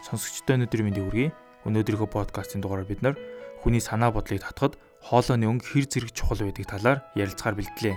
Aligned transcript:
Сонсогчдоо 0.00 0.56
өнөөдрийн 0.56 0.86
мэндийг 0.88 1.04
хүргэе. 1.04 1.30
Өнөөдрийнхөө 1.68 2.08
подкастын 2.08 2.64
дугаараар 2.64 2.88
бид 2.88 3.04
нар 3.04 3.16
хүний 3.60 3.84
санаа 3.84 4.08
бодлыг 4.08 4.40
татахад 4.40 4.80
хоолойны 5.04 5.44
өнгө 5.44 5.66
хэр 5.68 5.86
зэрэг 5.92 6.10
чухал 6.16 6.40
байдгийг 6.40 6.72
талаар 6.72 7.04
ярилцахаар 7.12 7.60
бэлтлээ. 7.60 7.96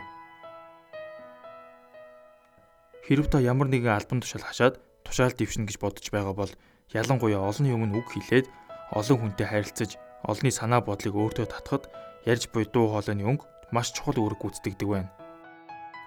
Хэрв 3.07 3.27
та 3.31 3.39
ямар 3.39 3.71
нэгэн 3.71 3.95
албан 3.95 4.19
тушаал 4.19 4.43
хашаад 4.43 4.83
тушаал 5.07 5.31
дэвшнэ 5.31 5.63
гэж 5.63 5.79
бодож 5.79 6.07
байгаа 6.11 6.35
бол 6.35 6.51
ялангуяа 6.91 7.39
олонний 7.39 7.71
өмнө 7.71 8.03
үг 8.03 8.07
хэлээд 8.11 8.51
олон 8.91 9.17
хүнтэй 9.19 9.47
харилцаж 9.47 9.95
олонний 10.27 10.51
санаа 10.51 10.83
бодлыг 10.83 11.15
өөртөө 11.15 11.47
татахад 11.47 11.87
ярьж 12.27 12.51
буй 12.51 12.67
дуу 12.67 12.91
хоолойны 12.91 13.23
өнгө 13.23 13.47
маш 13.71 13.95
чухал 13.95 14.19
үүрэг 14.19 14.39
гүйцэтгэдэг 14.43 14.87
байна. 14.91 15.11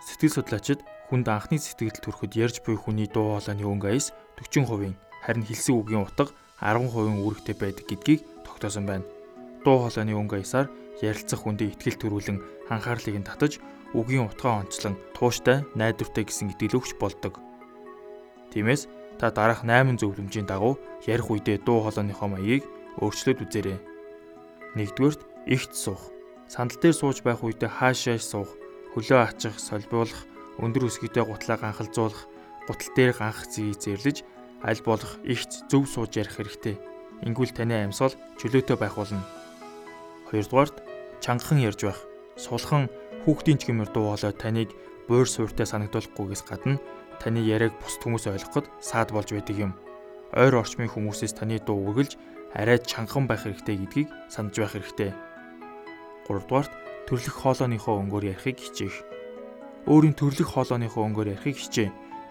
Сэтгэл 0.05 0.45
судлаачид 0.45 0.81
хүнд 1.09 1.29
анхны 1.29 1.57
сэтгэл 1.57 2.01
төрөхөд 2.01 2.33
ярьж 2.37 2.61
буй 2.65 2.77
хүний 2.77 3.09
дуу 3.09 3.37
хоолойны 3.37 3.65
өнгө 3.65 3.89
аяс 3.93 4.13
40% 4.41 5.06
харин 5.27 5.43
хэлсэн 5.43 5.75
үгийн 5.75 6.07
утга 6.07 6.31
10% 6.63 7.19
үүрэгтэй 7.19 7.57
байдаг 7.59 7.85
гэдгийг 7.91 8.23
тогтоосон 8.47 8.87
байна. 8.87 9.05
Дуу 9.67 9.83
хоолойны 9.83 10.15
өнгө 10.15 10.39
аясаар 10.39 10.71
ярилцах 11.03 11.43
хүндээ 11.43 11.75
ихтгэл 11.75 11.99
төрүүлэн 11.99 12.39
анхаарлыг 12.71 13.19
нь 13.19 13.27
татаж 13.27 13.59
үгийн 13.91 14.31
утгаа 14.31 14.63
онцлон 14.63 14.95
тууштай, 15.19 15.67
найдвартай 15.75 16.25
гэсэн 16.25 16.55
итгэл 16.55 16.79
өгч 16.79 16.95
болдог. 17.03 17.43
Тиймээс 18.55 18.87
та 19.19 19.35
дараах 19.35 19.67
8 19.67 19.99
зөвлөмжийн 19.99 20.47
дагуу 20.47 20.79
ярих 21.11 21.27
үедээ 21.27 21.67
дуу 21.67 21.83
хоолойныхоо 21.83 22.29
маягийг 22.31 22.65
өөрчлөөд 23.03 23.43
үзээрэй. 23.45 23.79
Нэгдүгээрт 24.79 25.21
ихт 25.51 25.73
суух. 25.75 26.15
Сандал 26.47 26.79
дээр 26.81 26.97
сууж 26.97 27.21
байх 27.27 27.43
үедээ 27.43 27.69
хаашаа 27.69 28.23
суух, 28.23 28.55
хөлөө 28.95 29.21
ачих, 29.27 29.59
солиулах, 29.59 30.25
өндөр 30.63 30.89
өсгийтэй 30.89 31.25
гутлаа 31.27 31.59
ганхалзуулах, 31.59 32.29
гутал 32.69 32.91
дээр 32.95 33.13
ганх 33.19 33.41
зэгийг 33.51 33.81
зэрлэж 33.83 34.19
аль 34.65 34.83
болох 34.85 35.19
ихт 35.25 35.69
зөв 35.69 35.89
сууж 35.89 36.17
ярих 36.17 36.37
хэрэгтэй. 36.37 36.77
Ингүүл 37.25 37.53
таны 37.53 37.85
амьсгал 37.85 38.17
чөлөөтэй 38.41 38.77
байх 38.77 38.97
болно. 38.97 39.25
Хоёрдугаарт 40.29 40.81
чангахан 41.21 41.61
ярьж 41.65 41.81
байх. 41.85 42.01
Сулхан 42.37 42.89
хүүхдийн 43.25 43.59
ч 43.59 43.69
гэмээр 43.69 43.91
дуу 43.93 44.13
хоолой 44.13 44.33
таныг 44.37 44.71
буур 45.09 45.29
суурьтай 45.29 45.67
санагдуулахгүйгээс 45.67 46.43
гадна 46.45 46.81
таны 47.21 47.41
яриаг 47.41 47.73
бусд 47.81 48.01
хүмүүс 48.05 48.29
ойлгоход 48.29 48.67
саад 48.81 49.11
болж 49.13 49.33
байдаг 49.33 49.57
юм. 49.57 49.73
Ойр 50.37 50.61
орчмын 50.61 50.93
хүмүүсээс 50.93 51.39
таны 51.39 51.57
дуу 51.63 51.89
үргэлж 51.89 52.19
арай 52.53 52.79
чангахан 52.79 53.25
байх 53.27 53.45
хэрэгтэй 53.45 53.77
гэдгийг 53.81 54.09
санаж 54.29 54.55
байх 54.59 54.75
хэрэгтэй. 54.77 55.11
3 56.29 56.43
дугаарт 56.45 56.73
төрлөх 57.07 57.37
хоолойныхоо 57.39 58.03
өнгөөр 58.03 58.35
ярихыг 58.35 58.59
хичээх. 58.59 58.97
Өөрийн 59.87 60.19
төрлөх 60.19 60.59
хоолойныхоо 60.59 61.07
өнгөөр 61.07 61.39
ярихыг 61.39 61.57
хичээ. 61.57 61.89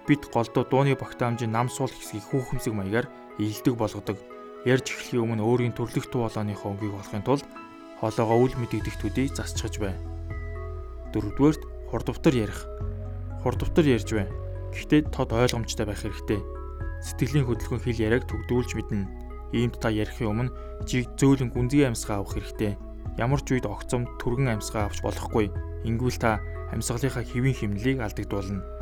Бид 0.08 0.22
голдоо 0.34 0.64
дууны 0.66 0.94
багтаамжийн 0.96 1.52
нам 1.52 1.70
суул 1.70 1.90
хэсгийг 1.90 2.26
хүүхэмсэг 2.30 2.74
маягаар 2.74 3.10
ийдэг 3.42 3.76
болгодог. 3.78 4.18
Ярьж 4.66 4.90
эхлэхийн 4.90 5.24
өмнө 5.26 5.44
өөрийн 5.46 5.74
төрлөх 5.74 6.10
дуу 6.10 6.26
хоолойныхоо 6.26 6.74
өнгийг 6.74 6.94
олохын 6.94 7.26
тулд 7.26 7.46
хоолойгоо 8.02 8.38
үл 8.42 8.56
мэдэгдэх 8.58 8.98
төдий 9.02 9.30
засчихж 9.30 9.82
байна 9.82 10.16
дөрөвдүгээрт 11.16 11.64
хурдвтар 11.88 12.36
ярих. 12.36 12.60
Хурдвтар 13.40 13.88
ярьж 13.88 14.10
бай. 14.12 14.28
Гэхдээ 14.76 15.08
тод 15.16 15.32
ойлгомжтой 15.32 15.88
байх 15.88 16.04
хэрэгтэй. 16.04 16.44
Сэтгэлийн 17.00 17.48
хөдөлгөөн 17.48 17.84
хэл 17.88 18.04
яриаг 18.04 18.28
төгдүүлж 18.28 18.76
мэднэ. 18.76 19.08
Иймд 19.56 19.80
та 19.80 19.88
ярихын 19.88 20.52
өмнө 20.52 20.56
чиг 20.84 21.08
зөөлөн 21.16 21.56
гүнзгий 21.56 21.88
амьсгаа 21.88 22.20
авах 22.20 22.36
хэрэгтэй. 22.36 22.76
Ямар 23.16 23.40
ч 23.48 23.56
үед 23.56 23.64
огцом 23.64 24.04
түргэн 24.20 24.60
амьсгаа 24.60 24.92
авч 24.92 25.00
болохгүй. 25.00 25.56
Ингүүл 25.88 26.20
та 26.20 26.44
амьсгалынхаа 26.76 27.24
хэвийн 27.24 27.56
химнэлийг 27.56 28.04
алдагдуулна. 28.04 28.75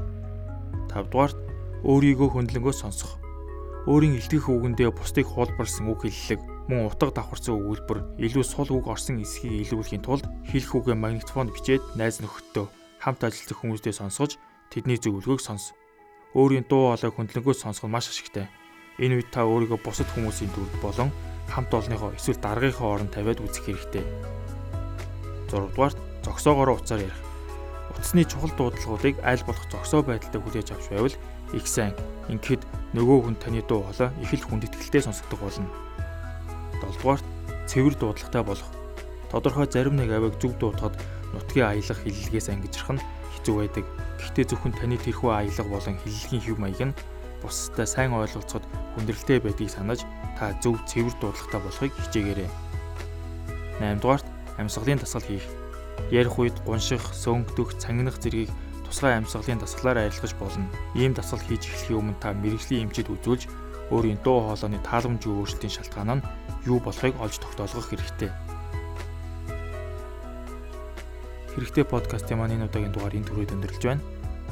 5 0.94 1.10
дугаарт 1.12 1.38
өөрийгөө 1.84 2.30
хөндлөнгөө 2.32 2.76
сонсох. 2.78 3.18
Өөрийн 3.90 4.16
илтгэх 4.16 4.48
үгэндээ 4.48 4.96
бусдыг 4.96 5.28
хуулбарсан 5.28 5.92
үг 5.92 6.08
хэллэг 6.08 6.40
мөн 6.72 6.88
утга 6.88 7.12
давхарсан 7.12 7.60
өгүүлбэр 7.60 8.00
илүү 8.24 8.44
сул 8.48 8.70
үг 8.72 8.88
орсон 8.88 9.20
эсхийг 9.20 9.68
илүүхийн 9.68 10.00
тулд 10.00 10.24
хэлэх 10.48 10.72
үгээ 10.72 10.96
магнитофонд 10.96 11.52
бичээд 11.52 11.84
найз 12.00 12.24
нөхөдтөө 12.24 12.66
хамт 13.04 13.22
ажиллах 13.28 13.60
хүмүүстэй 13.60 13.92
сонсгож 13.92 14.40
тэдний 14.72 14.96
зөвлөгөөг 14.96 15.44
сонс. 15.44 15.76
Өөрийн 16.32 16.64
дуу 16.72 16.96
хоолойг 16.96 17.14
хөндлөнгөөс 17.20 17.60
сонсох 17.60 17.84
нь 17.84 17.92
маш 17.92 18.08
ашигтай. 18.08 18.48
Энэ 19.04 19.20
үед 19.20 19.30
та 19.36 19.44
өөрийгөө 19.44 19.84
бусад 19.84 20.08
хүмүүсийн 20.16 20.56
дүрд 20.56 20.74
болон 20.80 21.12
хамт 21.52 21.76
олонныхоо 21.76 22.16
эсвэл 22.16 22.40
даргынхоо 22.40 22.96
орон 22.96 23.12
тавиад 23.12 23.44
үзэх 23.44 23.68
хэрэгтэй. 23.68 24.06
6 25.52 25.76
дугаарт 25.76 26.00
зогсоогоор 26.24 26.80
уцаар 26.80 27.04
ярих. 27.04 27.23
Утасны 28.04 28.26
чухал 28.26 28.52
дуудлагуудыг 28.58 29.16
аль 29.24 29.40
болох 29.48 29.64
зогсоо 29.72 30.04
байдалтай 30.04 30.42
хүлээж 30.44 30.76
авч 30.76 30.92
байвал 30.92 31.16
их 31.56 31.64
сайн. 31.64 31.96
Ингээд 32.28 32.60
нөгөө 32.92 33.32
хүн 33.32 33.40
таны 33.40 33.64
дуу 33.64 33.88
хоолой 33.88 34.12
их 34.20 34.36
л 34.36 34.44
хүндэтгэлтэй 34.44 35.08
сонсогдох 35.08 35.40
болно. 35.40 35.72
7 36.84 37.00
дугаарт 37.00 37.24
цэвэр 37.64 37.96
дуудлагатай 37.96 38.44
болох. 38.44 38.68
Тодорхой 39.32 39.72
зарим 39.72 39.96
нэг 39.96 40.12
авиг 40.12 40.36
зөв 40.36 40.52
дуудахад 40.60 41.00
нутгийн 41.32 41.80
аялах 41.80 42.04
хиллэгээс 42.04 42.52
ангижрах 42.52 43.00
нь 43.00 43.06
хэцүү 43.40 43.56
байдаг. 43.56 43.88
Гэхдээ 44.20 44.46
зөвхөн 44.52 44.76
таны 44.76 45.00
тэрхүү 45.00 45.32
аялга 45.32 45.64
болон 45.64 45.96
хиллэгийн 46.04 46.44
хэв 46.44 46.58
маяг 46.60 46.84
нь 46.92 46.98
бусдад 47.40 47.88
сайн 47.88 48.12
ойлголцоход 48.12 48.68
хүндрэлтэй 49.00 49.40
байдгийг 49.40 49.72
санаж 49.72 50.04
та 50.36 50.52
зөв 50.60 50.76
цэвэр 50.92 51.16
дуудлагатай 51.24 51.62
болохыг 51.64 51.96
хичээгээрэй. 52.04 52.52
8 53.80 54.04
дугаарт 54.04 54.28
амьсгалын 54.60 55.00
дасгал 55.00 55.24
хийх. 55.24 55.63
Ярих 56.12 56.38
үед 56.38 56.56
гунших, 56.66 57.02
сөнгөдөх, 57.14 57.80
цангинах 57.82 58.22
зэргийг 58.22 58.50
тусгай 58.86 59.18
амьсгалын 59.18 59.58
дасгалаар 59.58 60.06
арилгаж 60.06 60.34
болно. 60.38 60.70
Ийм 60.94 61.14
дасгал 61.18 61.42
хийж 61.42 61.66
эхлэхийн 61.66 62.00
өмнө 62.00 62.22
та 62.22 62.34
мэрэгжлийн 62.38 62.86
эмчид 62.86 63.10
үзүүлж 63.10 63.50
өөрийн 63.90 64.22
дуу 64.22 64.46
хоолойны 64.46 64.78
тааламжийн 64.86 65.34
өөрчлөлтийн 65.34 65.74
шалтгаан 65.74 66.22
нь 66.22 66.26
юу 66.70 66.78
болохыг 66.78 67.18
олж 67.18 67.36
тогтоолгох 67.42 67.90
хэрэгтэй. 67.90 68.32
Хэрэгтэй 71.54 71.86
подкастын 71.86 72.38
маань 72.38 72.56
энэ 72.58 72.66
удаагийн 72.70 72.94
дугаар 72.94 73.18
энэ 73.18 73.28
төрөйд 73.30 73.54
өндөрлөж 73.54 73.84
байна. 73.86 74.06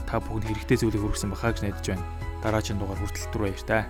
Та 0.06 0.22
бүхэнд 0.22 0.46
хэрэгтэй 0.46 0.78
зүйлийг 0.78 1.02
хүргэсэн 1.02 1.34
бахаа 1.34 1.54
гэж 1.54 1.62
найдаж 1.66 1.86
байна. 1.90 2.06
Дараагийн 2.46 2.78
дугаар 2.78 3.00
хүртэл 3.02 3.30
түр 3.34 3.42
баяр 3.50 3.64
таа. 3.66 3.84